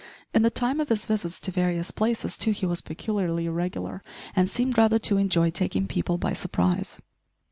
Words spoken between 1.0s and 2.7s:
visits to various places, too, he